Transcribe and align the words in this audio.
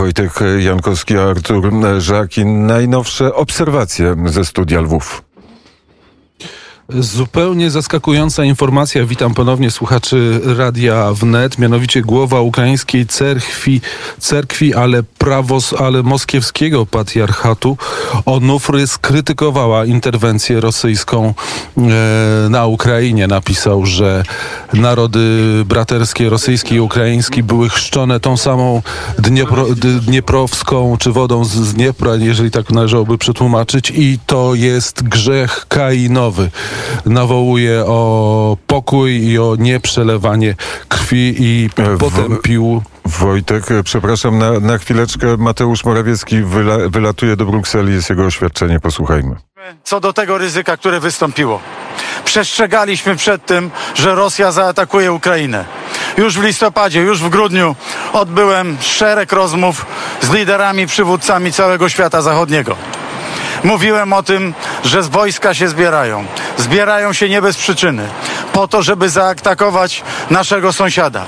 Wojtek 0.00 0.40
Jankowski, 0.58 1.18
Artur 1.18 1.70
Żakin. 1.98 2.66
Najnowsze 2.66 3.34
obserwacje 3.34 4.16
ze 4.26 4.44
studia 4.44 4.80
Lwów. 4.80 5.22
Zupełnie 6.98 7.70
zaskakująca 7.70 8.44
informacja. 8.44 9.06
Witam 9.06 9.34
ponownie 9.34 9.70
słuchaczy 9.70 10.40
Radia 10.44 11.12
Wnet. 11.12 11.58
Mianowicie 11.58 12.02
głowa 12.02 12.40
ukraińskiej 12.40 13.06
cerkwi, 13.06 13.80
cerkwi 14.18 14.74
ale, 14.74 15.02
prawos, 15.02 15.74
ale 15.78 16.02
moskiewskiego 16.02 16.86
patriarchatu 16.86 17.76
Onufry 18.26 18.86
skrytykowała 18.86 19.84
interwencję 19.84 20.60
rosyjską 20.60 21.34
e, 21.76 21.80
na 22.48 22.66
Ukrainie. 22.66 23.26
Napisał, 23.26 23.86
że 23.86 24.22
narody 24.72 25.20
braterskie 25.66 26.28
rosyjski 26.28 26.74
i 26.74 26.80
ukraiński 26.80 27.42
były 27.42 27.68
chrzczone 27.68 28.20
tą 28.20 28.36
samą 28.36 28.82
Dniepro, 29.18 29.66
dnieprowską 30.06 30.96
czy 30.98 31.12
wodą 31.12 31.44
z 31.44 31.74
Dniepra, 31.74 32.14
jeżeli 32.16 32.50
tak 32.50 32.70
należałoby 32.70 33.18
przetłumaczyć 33.18 33.92
i 33.96 34.18
to 34.26 34.54
jest 34.54 35.02
grzech 35.02 35.66
kainowy 35.68 36.50
nawołuje 37.06 37.84
o 37.86 38.56
pokój 38.66 39.24
i 39.24 39.38
o 39.38 39.56
nieprzelewanie 39.58 40.54
krwi 40.88 41.34
i 41.38 41.70
potępił 41.98 42.82
Wojtek, 43.04 43.64
przepraszam 43.84 44.38
na, 44.38 44.60
na 44.60 44.78
chwileczkę. 44.78 45.36
Mateusz 45.38 45.84
Morawiecki 45.84 46.42
wyla, 46.42 46.76
wylatuje 46.88 47.36
do 47.36 47.44
Brukseli, 47.44 47.92
jest 47.92 48.10
jego 48.10 48.24
oświadczenie, 48.24 48.80
posłuchajmy. 48.80 49.36
Co 49.84 50.00
do 50.00 50.12
tego 50.12 50.38
ryzyka, 50.38 50.76
które 50.76 51.00
wystąpiło. 51.00 51.60
Przestrzegaliśmy 52.24 53.16
przed 53.16 53.46
tym, 53.46 53.70
że 53.94 54.14
Rosja 54.14 54.52
zaatakuje 54.52 55.12
Ukrainę. 55.12 55.64
Już 56.16 56.38
w 56.38 56.42
listopadzie, 56.42 57.00
już 57.00 57.22
w 57.22 57.28
grudniu 57.28 57.76
odbyłem 58.12 58.76
szereg 58.80 59.32
rozmów 59.32 59.86
z 60.20 60.30
liderami, 60.30 60.86
przywódcami 60.86 61.52
całego 61.52 61.88
świata 61.88 62.22
zachodniego. 62.22 62.76
Mówiłem 63.64 64.12
o 64.12 64.22
tym, 64.22 64.54
że 64.84 65.02
wojska 65.02 65.54
się 65.54 65.68
zbierają. 65.68 66.24
Zbierają 66.56 67.12
się 67.12 67.28
nie 67.28 67.42
bez 67.42 67.56
przyczyny. 67.56 68.08
Po 68.52 68.68
to, 68.68 68.82
żeby 68.82 69.08
zaatakować 69.08 70.02
naszego 70.30 70.72
sąsiada. 70.72 71.24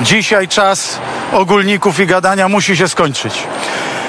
Dzisiaj 0.00 0.48
czas 0.48 0.98
ogólników 1.32 2.00
i 2.00 2.06
gadania 2.06 2.48
musi 2.48 2.76
się 2.76 2.88
skończyć. 2.88 3.42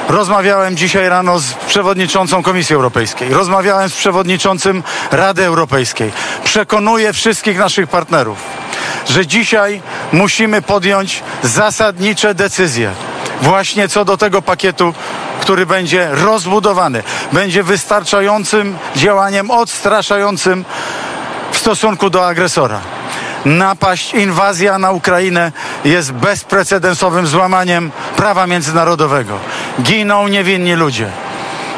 Rozmawiałem 0.09 0.77
dzisiaj 0.77 1.09
rano 1.09 1.39
z 1.39 1.53
przewodniczącą 1.53 2.43
Komisji 2.43 2.75
Europejskiej, 2.75 3.29
rozmawiałem 3.33 3.89
z 3.89 3.95
przewodniczącym 3.95 4.83
Rady 5.11 5.45
Europejskiej. 5.45 6.11
Przekonuję 6.43 7.13
wszystkich 7.13 7.57
naszych 7.57 7.87
partnerów, 7.89 8.37
że 9.09 9.27
dzisiaj 9.27 9.81
musimy 10.11 10.61
podjąć 10.61 11.23
zasadnicze 11.43 12.35
decyzje 12.35 12.91
właśnie 13.41 13.87
co 13.87 14.05
do 14.05 14.17
tego 14.17 14.41
pakietu, 14.41 14.93
który 15.51 15.65
będzie 15.65 16.09
rozbudowany, 16.11 17.03
będzie 17.33 17.63
wystarczającym 17.63 18.77
działaniem 18.95 19.51
odstraszającym 19.51 20.65
w 21.51 21.57
stosunku 21.57 22.09
do 22.09 22.27
agresora. 22.27 22.79
Napaść, 23.45 24.13
inwazja 24.13 24.79
na 24.79 24.91
Ukrainę 24.91 25.51
jest 25.85 26.11
bezprecedensowym 26.11 27.27
złamaniem 27.27 27.91
prawa 28.15 28.47
międzynarodowego. 28.47 29.37
Giną 29.81 30.27
niewinni 30.27 30.73
ludzie. 30.73 31.07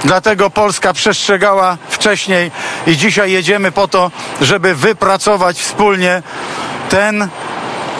Dlatego 0.04 0.50
Polska 0.50 0.94
przestrzegała 0.94 1.78
wcześniej 1.90 2.52
i 2.88 2.98
dzisiaj 2.98 3.32
jedziemy 3.32 3.72
po 3.72 3.88
to, 3.88 4.12
żeby 4.42 4.76
wypracować 4.76 5.58
wspólnie 5.58 6.22
ten 6.90 7.28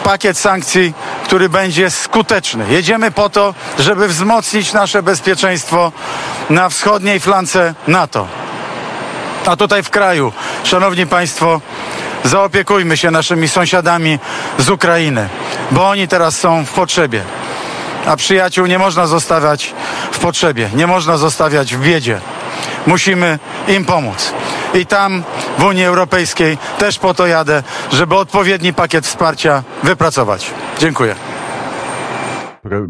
pakiet 0.04 0.38
sankcji, 0.38 0.94
który 1.34 1.48
będzie 1.48 1.90
skuteczny. 1.90 2.64
Jedziemy 2.68 3.10
po 3.10 3.30
to, 3.30 3.54
żeby 3.78 4.08
wzmocnić 4.08 4.72
nasze 4.72 5.02
bezpieczeństwo 5.02 5.92
na 6.50 6.68
wschodniej 6.68 7.20
flance 7.20 7.74
NATO. 7.86 8.26
A 9.46 9.56
tutaj 9.56 9.82
w 9.82 9.90
kraju, 9.90 10.32
szanowni 10.64 11.06
państwo, 11.06 11.60
zaopiekujmy 12.24 12.96
się 12.96 13.10
naszymi 13.10 13.48
sąsiadami 13.48 14.18
z 14.58 14.70
Ukrainy, 14.70 15.28
bo 15.70 15.88
oni 15.88 16.08
teraz 16.08 16.38
są 16.38 16.64
w 16.64 16.70
potrzebie. 16.70 17.22
A 18.06 18.16
przyjaciół 18.16 18.66
nie 18.66 18.78
można 18.78 19.06
zostawiać 19.06 19.74
w 20.12 20.18
potrzebie, 20.18 20.70
nie 20.74 20.86
można 20.86 21.16
zostawiać 21.16 21.76
w 21.76 21.80
biedzie. 21.80 22.20
Musimy 22.86 23.38
im 23.68 23.84
pomóc. 23.84 24.32
I 24.74 24.86
tam 24.86 25.22
w 25.58 25.64
Unii 25.64 25.84
Europejskiej 25.84 26.58
też 26.78 26.98
po 26.98 27.14
to 27.14 27.26
jadę, 27.26 27.62
żeby 27.92 28.16
odpowiedni 28.16 28.72
pakiet 28.72 29.06
wsparcia 29.06 29.62
wypracować. 29.82 30.50
Dziękuję. 30.78 31.33
Pre 32.64 32.88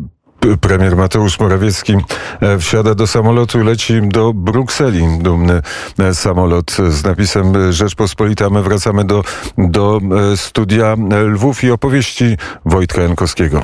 premier 0.60 0.96
Mateusz 0.96 1.40
Morawiecki 1.40 1.96
e, 2.40 2.58
wsiada 2.58 2.94
do 2.94 3.06
samolotu 3.06 3.60
i 3.60 3.64
leci 3.64 4.02
do 4.02 4.32
Brukseli. 4.32 5.18
Dumny 5.18 5.62
e, 5.98 6.14
samolot 6.14 6.76
z 6.88 7.04
napisem 7.04 7.72
Rzeczpospolita. 7.72 8.50
My 8.50 8.62
wracamy 8.62 9.04
do, 9.04 9.22
do 9.58 10.00
e, 10.32 10.36
studia 10.36 10.96
Lwów 11.26 11.64
i 11.64 11.70
opowieści 11.70 12.36
Wojtka 12.64 13.02
Jankowskiego. 13.02 13.62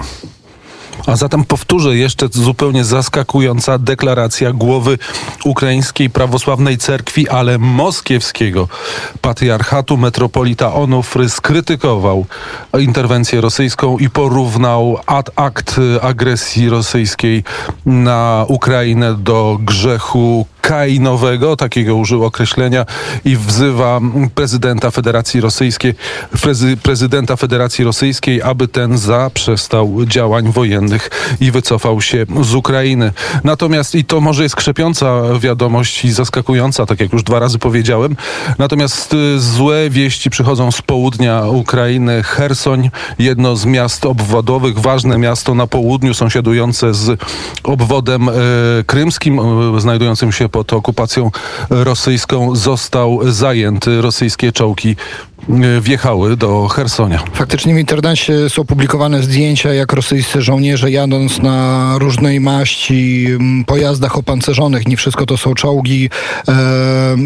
A 1.06 1.16
zatem 1.16 1.44
powtórzę 1.44 1.97
jeszcze 1.97 2.28
zupełnie 2.33 2.84
zaskakująca 2.84 3.78
deklaracja 3.78 4.53
głowy 4.53 4.99
ukraińskiej 5.44 6.11
prawosławnej 6.11 6.78
cerkwi, 6.78 7.28
ale 7.28 7.59
moskiewskiego 7.59 8.69
patriarchatu. 9.21 9.97
Metropolita 9.97 10.75
Onufry 10.75 11.28
skrytykował 11.28 12.27
interwencję 12.78 13.41
rosyjską 13.41 13.99
i 13.99 14.10
porównał 14.10 14.99
ad 15.06 15.31
akt 15.37 15.77
agresji 16.03 16.69
rosyjskiej 16.69 17.44
na 17.87 18.44
Ukrainę 18.49 19.15
do 19.15 19.59
grzechu 19.60 20.47
kainowego, 20.60 21.56
takiego 21.56 21.97
użył 21.97 22.25
określenia 22.25 22.87
i 23.25 23.37
wzywa 23.37 24.00
prezydenta 24.34 24.91
Federacji 24.91 25.41
Rosyjskiej, 25.41 25.94
prezydenta 26.83 27.37
Federacji 27.37 27.84
Rosyjskiej, 27.84 28.43
aby 28.43 28.69
ten 28.69 28.99
zaprzestał 28.99 30.06
działań 30.06 30.53
wojennych 30.53 30.90
i 31.41 31.51
wycofał 31.51 32.01
się 32.01 32.27
z 32.43 32.55
Ukrainy. 32.55 33.12
Natomiast 33.45 33.95
i 33.95 34.05
to 34.05 34.21
może 34.21 34.43
jest 34.43 34.56
krzepiąca 34.56 35.23
wiadomość 35.39 36.05
i 36.05 36.12
zaskakująca, 36.12 36.87
tak 36.87 37.01
jak 37.01 37.12
już 37.12 37.23
dwa 37.23 37.39
razy 37.39 37.59
powiedziałem. 37.59 38.17
Natomiast 38.59 39.15
y, 39.15 39.41
złe 39.41 39.91
wieści 39.91 40.31
przychodzą 40.31 40.73
z 40.73 40.83
południa 40.83 41.43
Ukrainy. 41.47 42.23
Hersoń, 42.23 42.91
jedno 43.19 43.56
z 43.56 43.65
miast 43.65 44.06
obwodowych, 44.06 44.78
ważne 44.78 45.19
miasto 45.19 45.55
na 45.55 45.67
południu, 45.67 46.15
sąsiadujące 46.15 46.95
z 46.95 47.21
obwodem 47.62 48.28
y, 48.28 48.33
krymskim, 48.87 49.39
y, 49.77 49.81
znajdującym 49.81 50.33
się 50.33 50.49
pod 50.49 50.72
okupacją 50.72 51.31
rosyjską 51.71 52.57
został 52.57 53.21
zajęty. 53.33 54.03
Rosyjskie 54.03 54.53
czołgi 54.53 54.91
e, 54.91 55.40
wjechały 55.81 56.37
do 56.37 56.69
Hersonia. 56.69 57.22
Faktycznie 57.33 57.75
w 57.75 57.78
internecie 57.78 58.50
są 58.50 58.65
publikowane 58.65 59.22
zdjęcia, 59.22 59.72
jak 59.75 59.93
rosyjscy 59.93 60.43
żołnierze 60.43 60.91
jadąc 60.91 61.43
na 61.43 61.94
różnej 61.99 62.41
maści 62.41 63.27
pojazdach 63.66 64.19
opancerzonych, 64.19 64.89
nie 64.89 64.97
wszystko 64.97 65.27
to 65.27 65.37
są 65.37 65.55
czołgi, 65.55 66.10
e, 66.49 66.53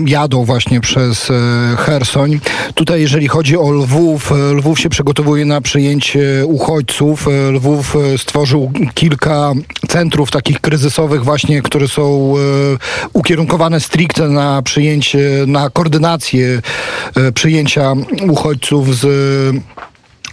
jadą 0.07 0.45
właśnie 0.45 0.81
przez 0.81 1.31
e, 1.31 1.35
Hersoń. 1.77 2.41
Tutaj 2.75 3.01
jeżeli 3.01 3.29
chodzi 3.29 3.57
o 3.57 3.71
Lwów, 3.71 4.33
e, 4.33 4.35
Lwów 4.55 4.81
się 4.81 4.89
przygotowuje 4.89 5.45
na 5.45 5.61
przyjęcie 5.61 6.47
uchodźców. 6.47 7.27
Lwów 7.53 7.97
stworzył 8.17 8.73
kilka 8.95 9.53
centrów 9.89 10.31
takich 10.31 10.61
kryzysowych 10.61 11.25
właśnie, 11.25 11.63
które 11.63 11.89
są 11.89 12.35
ukierunkowane 13.13 13.81
stricte 13.81 14.29
na 14.29 14.63
przyjęcie, 14.63 15.19
na 15.47 15.71
koordynację 15.71 16.63
przyjęcia 17.35 17.95
uchodźców 18.23 18.97
z 18.97 19.07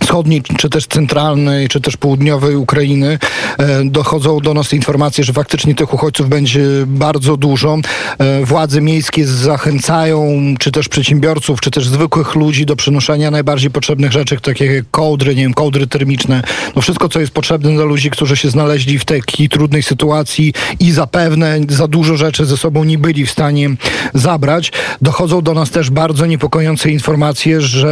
wschodniej, 0.01 0.41
czy 0.57 0.69
też 0.69 0.87
centralnej, 0.87 1.67
czy 1.67 1.81
też 1.81 1.97
południowej 1.97 2.55
Ukrainy 2.55 3.19
e, 3.57 3.85
dochodzą 3.85 4.39
do 4.39 4.53
nas 4.53 4.73
informacje, 4.73 5.23
że 5.23 5.33
faktycznie 5.33 5.75
tych 5.75 5.93
uchodźców 5.93 6.29
będzie 6.29 6.65
bardzo 6.87 7.37
dużo. 7.37 7.77
E, 8.17 8.45
władze 8.45 8.81
miejskie 8.81 9.27
zachęcają, 9.27 10.41
czy 10.59 10.71
też 10.71 10.89
przedsiębiorców, 10.89 11.61
czy 11.61 11.71
też 11.71 11.87
zwykłych 11.87 12.35
ludzi 12.35 12.65
do 12.65 12.75
przynoszenia 12.75 13.31
najbardziej 13.31 13.71
potrzebnych 13.71 14.11
rzeczy, 14.11 14.37
takie 14.41 14.65
jak 14.65 14.85
kołdry, 14.91 15.35
nie 15.35 15.43
wiem, 15.43 15.53
kołdry 15.53 15.87
termiczne, 15.87 16.41
no 16.75 16.81
wszystko, 16.81 17.09
co 17.09 17.19
jest 17.19 17.31
potrzebne 17.31 17.71
dla 17.73 17.85
ludzi, 17.85 18.09
którzy 18.09 18.37
się 18.37 18.49
znaleźli 18.49 18.99
w 18.99 19.05
takiej 19.05 19.49
trudnej 19.49 19.83
sytuacji 19.83 20.53
i 20.79 20.91
zapewne 20.91 21.59
za 21.69 21.87
dużo 21.87 22.17
rzeczy 22.17 22.45
ze 22.45 22.57
sobą 22.57 22.83
nie 22.83 22.97
byli 22.97 23.25
w 23.25 23.31
stanie 23.31 23.69
zabrać. 24.13 24.71
Dochodzą 25.01 25.41
do 25.41 25.53
nas 25.53 25.69
też 25.69 25.89
bardzo 25.89 26.25
niepokojące 26.25 26.91
informacje, 26.91 27.61
że 27.61 27.91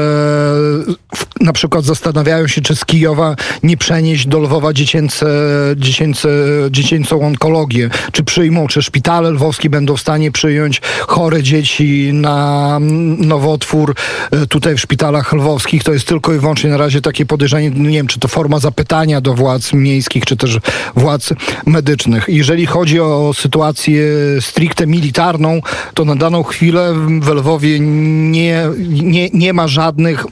na 1.42 1.54
przykład 1.54 1.86
zastanawiają 2.00 2.48
się, 2.48 2.62
czy 2.62 2.76
z 2.76 2.86
Kijowa 2.86 3.36
nie 3.64 3.78
przenieść 3.78 4.28
do 4.28 4.40
Lwowa 4.40 4.74
dziecięce, 4.74 5.28
dziecięce, 5.76 6.30
dziecięcą 6.72 7.22
onkologię. 7.22 7.90
Czy 8.12 8.24
przyjmą, 8.24 8.68
czy 8.68 8.82
szpitale 8.82 9.32
lwowskie 9.32 9.70
będą 9.70 9.98
w 9.98 10.02
stanie 10.02 10.32
przyjąć 10.32 10.82
chore 11.08 11.44
dzieci 11.44 12.10
na 12.14 12.78
nowotwór 13.18 13.96
e, 14.32 14.48
tutaj 14.48 14.76
w 14.76 14.82
szpitalach 14.82 15.34
lwowskich. 15.34 15.84
To 15.84 15.94
jest 15.94 16.08
tylko 16.08 16.34
i 16.34 16.40
wyłącznie 16.40 16.70
na 16.70 16.78
razie 16.78 17.02
takie 17.02 17.26
podejrzenie, 17.26 17.70
nie 17.70 17.98
wiem, 17.98 18.08
czy 18.08 18.20
to 18.20 18.28
forma 18.28 18.60
zapytania 18.60 19.22
do 19.22 19.34
władz 19.34 19.74
miejskich, 19.74 20.26
czy 20.26 20.38
też 20.38 20.58
władz 20.96 21.34
medycznych. 21.66 22.26
Jeżeli 22.28 22.66
chodzi 22.66 23.00
o 23.00 23.32
sytuację 23.34 24.04
stricte 24.42 24.88
militarną, 24.88 25.62
to 25.94 26.06
na 26.06 26.16
daną 26.16 26.44
chwilę 26.44 26.94
w 27.22 27.28
Lwowie 27.28 27.80
nie, 27.80 28.68
nie, 28.88 29.30
nie 29.34 29.54
ma 29.54 29.68
żadnych 29.68 30.26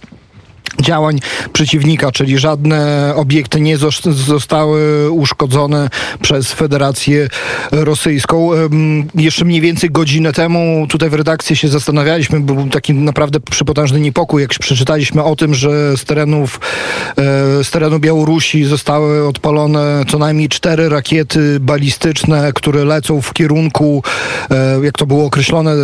działań 0.88 1.20
przeciwnika, 1.54 2.12
czyli 2.12 2.38
żadne 2.38 3.12
obiekty 3.16 3.62
nie 3.62 3.78
zos- 3.78 4.12
zostały 4.12 5.12
uszkodzone 5.12 5.90
przez 6.22 6.54
Federację 6.54 7.30
Rosyjską. 7.72 8.50
Jeszcze 9.16 9.46
mniej 9.46 9.62
więcej 9.62 9.90
godzinę 9.90 10.34
temu 10.34 10.88
tutaj 10.90 11.10
w 11.10 11.14
redakcji 11.14 11.56
się 11.56 11.68
zastanawialiśmy, 11.68 12.40
był 12.40 12.70
taki 12.70 12.94
naprawdę 12.94 13.40
przypotężny 13.40 14.00
niepokój, 14.00 14.42
jak 14.42 14.52
przeczytaliśmy 14.52 15.24
o 15.24 15.36
tym, 15.36 15.56
że 15.56 15.98
z 15.98 16.06
terenów, 16.06 16.60
e, 17.10 17.64
z 17.64 17.72
terenu 17.72 18.00
Białorusi 18.00 18.66
zostały 18.66 19.28
odpalone 19.28 20.04
co 20.10 20.20
najmniej 20.20 20.50
cztery 20.50 20.90
rakiety 20.90 21.60
balistyczne, 21.60 22.52
które 22.54 22.86
lecą 22.86 23.22
w 23.22 23.34
kierunku, 23.34 24.04
e, 24.52 24.80
jak 24.84 24.98
to 24.98 25.06
było 25.06 25.26
określone, 25.26 25.72
e, 25.72 25.76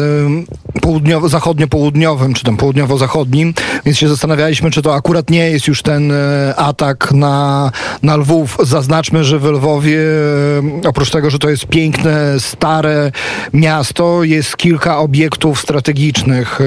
południowo, 0.81 1.29
zachodnio-południowym, 1.29 2.33
czy 2.33 2.43
tam 2.43 2.57
południowo-zachodnim, 2.57 3.53
więc 3.85 3.97
się 3.97 4.09
zastanawialiśmy, 4.09 4.71
czy 4.71 4.81
to 4.81 4.92
akurat 4.93 5.29
nie 5.29 5.51
jest 5.51 5.67
już 5.67 5.81
ten 5.81 6.11
e, 6.11 6.55
atak 6.55 7.11
na, 7.11 7.71
na 8.03 8.15
Lwów. 8.15 8.57
Zaznaczmy, 8.63 9.23
że 9.23 9.39
w 9.39 9.45
Lwowie, 9.45 9.99
e, 10.83 10.87
oprócz 10.89 11.11
tego, 11.11 11.29
że 11.29 11.39
to 11.39 11.49
jest 11.49 11.65
piękne, 11.65 12.39
stare 12.39 13.11
miasto, 13.53 14.23
jest 14.23 14.57
kilka 14.57 14.97
obiektów 14.97 15.61
strategicznych, 15.61 16.61
e, 16.61 16.65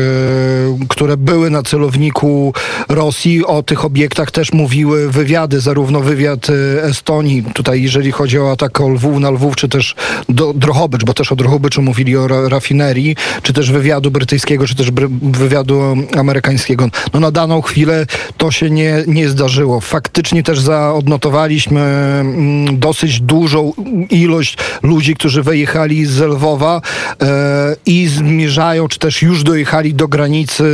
które 0.88 1.16
były 1.16 1.50
na 1.50 1.62
celowniku 1.62 2.52
Rosji. 2.88 3.44
O 3.44 3.62
tych 3.62 3.84
obiektach 3.84 4.30
też 4.30 4.52
mówiły 4.52 5.10
wywiady, 5.10 5.60
zarówno 5.60 6.00
wywiad 6.00 6.46
Estonii, 6.82 7.44
tutaj 7.54 7.82
jeżeli 7.82 8.12
chodzi 8.12 8.38
o 8.38 8.50
atak 8.50 8.80
o 8.80 8.88
Lwów 8.88 9.20
na 9.20 9.30
Lwów, 9.30 9.56
czy 9.56 9.68
też 9.68 9.94
do 10.28 10.52
Drohobycz, 10.52 11.04
bo 11.04 11.14
też 11.14 11.32
o 11.32 11.36
Drohobyczu 11.36 11.82
mówili 11.82 12.16
o 12.16 12.28
ra- 12.28 12.48
rafinerii, 12.48 13.16
czy 13.42 13.52
też 13.52 13.70
wywiadu 13.70 14.10
brytyjskiego, 14.10 14.66
czy 14.66 14.74
też 14.74 14.90
wywiadu 15.22 15.96
amerykańskiego. 16.18 16.88
No 17.14 17.20
na 17.20 17.30
daną 17.30 17.62
chwilę 17.62 18.06
to 18.36 18.50
się 18.50 18.70
nie, 18.70 19.04
nie 19.06 19.28
zdarzyło. 19.28 19.80
Faktycznie 19.80 20.42
też 20.42 20.60
zaodnotowaliśmy 20.60 21.80
mm, 21.80 22.78
dosyć 22.78 23.20
dużą 23.20 23.72
ilość 24.10 24.56
ludzi, 24.82 25.14
którzy 25.14 25.42
wyjechali 25.42 26.06
z 26.06 26.20
Lwowa 26.20 26.80
e, 27.22 27.76
i 27.86 28.06
zmierzają, 28.06 28.88
czy 28.88 28.98
też 28.98 29.22
już 29.22 29.42
dojechali 29.42 29.94
do 29.94 30.08
granicy, 30.08 30.64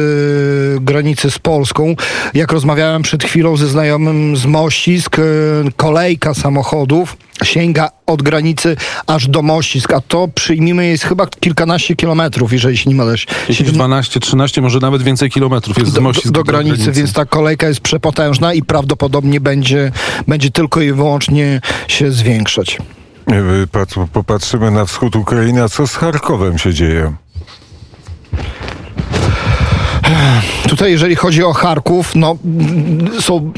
granicy 0.80 1.30
z 1.30 1.38
Polską. 1.38 1.94
Jak 2.34 2.52
rozmawiałem 2.52 3.02
przed 3.02 3.24
chwilą 3.24 3.56
ze 3.56 3.68
znajomym 3.68 4.36
z 4.36 4.46
Mościsk, 4.46 5.18
e, 5.18 5.22
kolejka 5.76 6.34
samochodów 6.34 7.16
sięga 7.44 7.90
od 8.06 8.22
granicy 8.22 8.76
aż 9.06 9.28
do 9.28 9.42
Mościsk, 9.42 9.92
a 9.92 10.00
to 10.00 10.28
przyjmijmy 10.34 10.86
jest 10.86 11.04
chyba 11.04 11.26
kilkanaście 11.26 11.96
kilometrów, 11.96 12.52
jeżeli 12.52 12.76
się 12.76 12.90
nie 12.90 12.96
mylę. 12.96 13.14
Jakieś 13.48 13.72
12, 13.72 14.20
13, 14.20 14.62
może 14.62 14.78
nawet 14.78 15.02
więcej 15.02 15.30
kilometrów 15.30 15.78
jest 15.78 15.90
z 15.90 15.94
do, 15.94 16.00
do, 16.00 16.04
Mościsk 16.04 16.30
do 16.30 16.44
granicy, 16.44 16.92
więc 16.92 17.12
ta 17.12 17.24
kolejka 17.32 17.68
jest 17.68 17.80
przepotężna 17.80 18.54
i 18.54 18.62
prawdopodobnie 18.62 19.40
będzie, 19.40 19.92
będzie 20.28 20.50
tylko 20.50 20.80
i 20.80 20.92
wyłącznie 20.92 21.60
się 21.88 22.10
zwiększać. 22.10 22.78
Pat- 23.72 24.06
Popatrzymy 24.12 24.70
na 24.70 24.84
wschód 24.84 25.16
Ukrainy, 25.16 25.62
a 25.62 25.68
co 25.68 25.86
z 25.86 25.94
Charkowem 25.96 26.58
się 26.58 26.74
dzieje? 26.74 27.12
Tutaj, 30.68 30.90
jeżeli 30.90 31.16
chodzi 31.16 31.44
o 31.44 31.52
Charków, 31.52 32.14
no 32.14 32.36
są, 33.20 33.52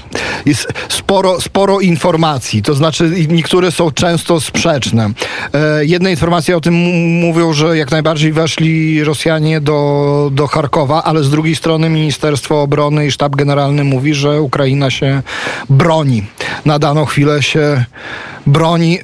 jest 0.46 0.68
sporo, 0.88 1.40
sporo 1.40 1.80
informacji, 1.80 2.62
to 2.62 2.74
znaczy 2.74 3.10
niektóre 3.28 3.70
są 3.72 3.90
często 3.90 4.40
sprzeczne. 4.40 5.10
E, 5.54 5.84
jedne 5.84 6.10
informacje 6.10 6.56
o 6.56 6.60
tym 6.60 6.74
mówią, 7.20 7.52
że 7.52 7.76
jak 7.76 7.90
najbardziej 7.90 8.32
weszli 8.32 9.04
Rosjanie 9.04 9.60
do, 9.60 10.30
do 10.32 10.46
Charkowa, 10.46 11.02
ale 11.02 11.24
z 11.24 11.30
drugiej 11.30 11.56
strony 11.56 11.90
Ministerstwo 11.90 12.62
Obrony 12.62 13.06
i 13.06 13.10
Sztab 13.10 13.36
Generalny 13.36 13.84
mówi, 13.84 14.14
że 14.14 14.42
Ukraina 14.42 14.90
się 14.90 15.22
broni. 15.70 16.24
Na 16.64 16.78
daną 16.78 17.04
chwilę 17.04 17.42
się 17.42 17.84
broni. 18.46 18.98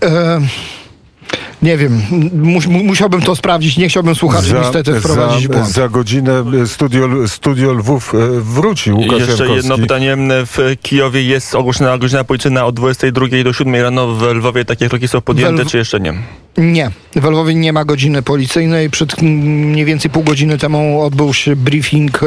E, 1.62 1.66
nie 1.66 1.76
wiem, 1.76 2.02
mus, 2.32 2.66
mu- 2.66 2.84
musiałbym 2.84 3.22
to 3.22 3.36
sprawdzić, 3.36 3.76
nie 3.76 3.88
chciałbym 3.88 4.14
słuchaczy 4.14 4.54
niestety 4.60 5.00
wprowadzić 5.00 5.42
za, 5.48 5.52
błąd. 5.54 5.68
za 5.68 5.88
godzinę 5.88 6.44
studio, 6.66 7.08
studio 7.28 7.72
Lwów 7.72 8.14
e, 8.14 8.18
wróci 8.40 8.92
Łukasz 8.92 9.28
Jeszcze 9.28 9.48
jedno 9.48 9.78
pytanie. 9.78 10.16
W 10.46 10.76
Kijowie 10.82 11.22
jest 11.22 11.54
ogłoszona 11.54 11.98
godzina 11.98 12.24
policyjna 12.24 12.66
od 12.66 12.74
22 12.74 13.26
do 13.44 13.52
7 13.52 13.74
rano. 13.74 14.14
W 14.14 14.22
Lwowie 14.22 14.64
takie 14.64 14.88
kroki 14.88 15.08
są 15.08 15.20
podjęte, 15.20 15.62
Lw- 15.62 15.70
czy 15.70 15.78
jeszcze 15.78 16.00
nie? 16.00 16.14
Nie, 16.58 16.90
w 17.16 17.24
Lwowie 17.24 17.54
nie 17.54 17.72
ma 17.72 17.84
godziny 17.84 18.22
policyjnej. 18.22 18.90
Przed 18.90 19.22
mniej 19.22 19.84
więcej 19.84 20.10
pół 20.10 20.22
godziny 20.22 20.58
temu 20.58 21.02
odbył 21.02 21.34
się 21.34 21.56
briefing 21.56 22.22
e, 22.22 22.26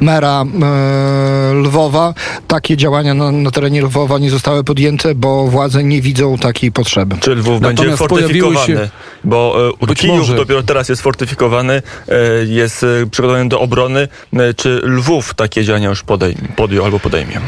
mera 0.00 0.44
e, 0.44 1.54
Lwowa. 1.54 2.14
Takie 2.48 2.76
działania 2.76 3.14
na, 3.14 3.32
na 3.32 3.50
terenie 3.50 3.82
Lwowa 3.82 4.18
nie 4.18 4.30
zostały 4.30 4.64
podjęte, 4.64 5.14
bo 5.14 5.46
władze 5.46 5.84
nie 5.84 6.02
widzą 6.02 6.38
takiej 6.38 6.72
potrzeby. 6.72 7.16
Czy 7.20 7.34
Lwów 7.34 7.60
będzie 7.60 7.82
Natomiast 7.82 8.06
pojawiły 8.08 8.52
fortyfikowany? 8.54 8.86
się- 8.86 8.90
Bo 9.24 9.56
e, 9.90 9.94
Kijów 9.94 10.16
może. 10.18 10.36
dopiero 10.36 10.62
teraz 10.62 10.88
jest 10.88 11.02
fortyfikowany, 11.02 11.82
e, 12.08 12.14
jest 12.46 12.86
przygotowany 13.10 13.48
do 13.48 13.60
obrony. 13.60 14.08
E, 14.32 14.54
Czy 14.54 14.80
Lwów 14.84 15.34
takie 15.34 15.64
działania 15.64 15.88
już 15.88 16.02
podejmie, 16.02 16.48
podjął 16.56 16.84
albo 16.84 17.00
podejmie? 17.00 17.40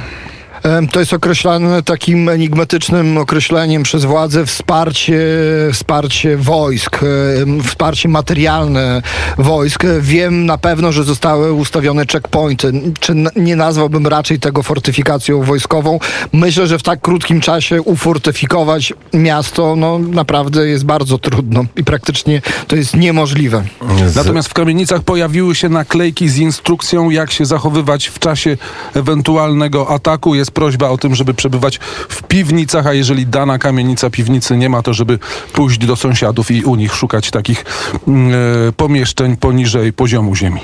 To 0.93 1.01
jest 1.01 1.13
określane 1.13 1.83
takim 1.83 2.29
enigmatycznym 2.29 3.19
określeniem 3.19 3.83
przez 3.83 4.05
władze 4.05 4.47
wsparcie, 4.47 5.21
wsparcie 5.73 6.37
wojsk, 6.37 7.01
wsparcie 7.65 8.09
materialne 8.09 9.03
wojsk. 9.39 9.85
Wiem 10.01 10.47
na 10.47 10.59
pewno, 10.59 10.93
że 10.93 11.05
zostały 11.05 11.53
ustawione 11.53 12.07
checkpointy. 12.13 12.73
Czy 13.01 13.15
nie 13.37 13.57
nazwałbym 13.57 14.07
raczej 14.07 14.41
tego 14.41 14.63
fortyfikacją 14.63 15.43
wojskową? 15.43 15.99
Myślę, 16.33 16.67
że 16.67 16.79
w 16.79 16.83
tak 16.83 17.01
krótkim 17.01 17.41
czasie 17.41 17.83
ufortyfikować 17.83 18.93
miasto 19.13 19.77
no, 19.77 19.99
naprawdę 19.99 20.69
jest 20.69 20.85
bardzo 20.85 21.19
trudno 21.19 21.65
i 21.77 21.85
praktycznie 21.85 22.43
to 22.67 22.77
jest 22.77 22.97
niemożliwe. 22.97 23.65
Natomiast 24.17 24.49
w 24.49 24.55
kamienicach 24.55 25.03
pojawiły 25.03 25.55
się 25.55 25.69
naklejki 25.69 26.29
z 26.29 26.39
instrukcją, 26.39 27.11
jak 27.11 27.31
się 27.31 27.47
zachowywać 27.47 28.07
w 28.07 28.19
czasie 28.19 28.57
ewentualnego 28.95 29.91
ataku. 29.91 30.35
Jest 30.35 30.48
prośba 30.51 30.89
o 30.89 30.99
tym, 30.99 31.15
żeby 31.15 31.35
przebywać 31.35 31.79
w 32.09 32.23
piwnicach, 32.23 32.87
a 32.87 32.93
jeżeli 32.93 33.27
dana 33.27 33.59
kamienica 33.59 34.11
piwnicy 34.11 34.57
nie 34.57 34.69
ma, 34.69 34.83
to 34.83 34.95
żeby 34.95 35.19
pójść 35.53 35.79
do 35.79 35.97
sąsiadów 35.97 36.51
i 36.51 36.65
u 36.65 36.77
nich 36.77 36.95
szukać 36.95 37.31
takich 37.31 37.65
mm, 38.09 38.33
e, 38.69 38.73
pomieszczeń 38.73 39.37
poniżej 39.37 39.93
poziomu 39.93 40.37
ziemi. 40.37 40.61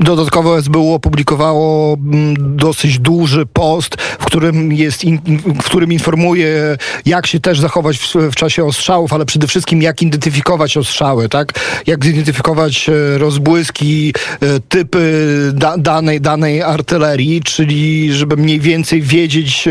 Dodatkowo 0.00 0.62
SBU 0.62 0.94
opublikowało 0.94 1.94
mm, 1.94 2.56
dosyć 2.56 2.98
duży 2.98 3.46
post, 3.46 3.96
w 4.00 4.24
którym, 4.24 4.72
jest 4.72 5.04
in, 5.04 5.18
w 5.62 5.64
którym 5.64 5.92
informuje, 5.92 6.76
jak 7.06 7.26
się 7.26 7.40
też 7.40 7.60
zachować 7.60 7.98
w, 7.98 8.14
w 8.14 8.34
czasie 8.34 8.64
ostrzałów, 8.64 9.12
ale 9.12 9.26
przede 9.26 9.46
wszystkim 9.46 9.82
jak 9.82 10.02
identyfikować 10.02 10.76
ostrzały, 10.76 11.28
tak? 11.28 11.52
Jak 11.86 12.04
zidentyfikować 12.04 12.88
e, 12.88 13.18
rozbłyski, 13.18 14.14
e, 14.40 14.60
typy 14.60 15.24
da, 15.54 15.78
danej, 15.78 16.20
danej 16.20 16.62
artylerii, 16.62 17.42
czyli 17.42 18.12
żeby 18.12 18.36
mniej 18.36 18.60
więcej 18.60 19.02
wiedzieć, 19.14 19.68
e, 19.68 19.70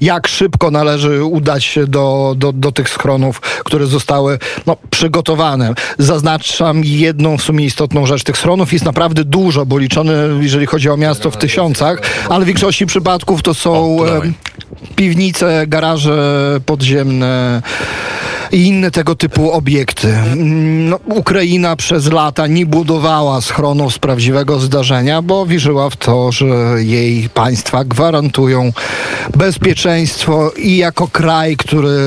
jak 0.00 0.28
szybko 0.28 0.70
należy 0.70 1.24
udać 1.24 1.64
się 1.64 1.86
do, 1.86 2.34
do, 2.36 2.52
do 2.52 2.72
tych 2.72 2.88
schronów, 2.88 3.40
które 3.40 3.86
zostały 3.86 4.38
no, 4.66 4.76
przygotowane. 4.90 5.74
Zaznaczam 5.98 6.84
jedną 6.84 7.38
w 7.38 7.42
sumie 7.42 7.64
istotną 7.64 8.06
rzecz. 8.06 8.24
Tych 8.24 8.38
schronów 8.38 8.72
jest 8.72 8.84
naprawdę 8.84 9.24
dużo, 9.24 9.66
bo 9.66 9.78
liczone, 9.78 10.12
jeżeli 10.40 10.66
chodzi 10.66 10.90
o 10.90 10.96
miasto, 10.96 11.30
w 11.30 11.36
tysiącach, 11.36 11.98
ale 12.28 12.44
w 12.44 12.46
większości 12.46 12.86
przypadków 12.86 13.42
to 13.42 13.54
są 13.54 14.00
O, 14.00 14.16
em, 14.16 14.34
piwnice, 14.96 15.66
garaże 15.66 16.60
podziemne 16.66 17.62
i 18.52 18.66
inne 18.66 18.90
tego 18.90 19.14
typu 19.14 19.52
obiekty. 19.52 20.14
No, 20.36 20.98
Ukraina 21.04 21.76
przez 21.76 22.12
lata 22.12 22.46
nie 22.46 22.66
budowała 22.66 23.40
schronów 23.40 23.94
z 23.94 23.98
prawdziwego 23.98 24.60
zdarzenia, 24.60 25.22
bo 25.22 25.46
wierzyła 25.46 25.90
w 25.90 25.96
to, 25.96 26.32
że 26.32 26.46
jej 26.78 27.28
państwa 27.28 27.84
gwarantują 27.84 28.72
bezpieczeństwo 29.36 30.52
i 30.56 30.76
jako 30.76 31.08
kraj, 31.08 31.56
który 31.56 31.98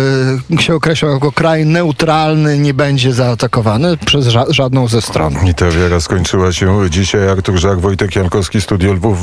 się 0.60 0.76
określa 0.76 1.10
jako 1.10 1.32
kraj 1.32 1.66
neutralny, 1.66 2.60
nie 2.60 2.74
będzie 2.74 3.14
zaatakowany 3.14 3.98
przez 3.98 4.28
ża- 4.28 4.52
żadną 4.54 4.88
ze 4.88 5.02
stron. 5.02 5.34
I 5.50 5.54
ta 5.54 5.70
wiara 5.72 6.00
skończyła 6.00 6.52
się 6.52 6.90
dzisiaj. 6.90 7.30
Artur 7.30 7.58
Żak, 7.60 7.80
Wojtek 7.80 8.16
Jankowski, 8.16 8.62
Studio 8.62 8.94
Lwów. 8.94 9.04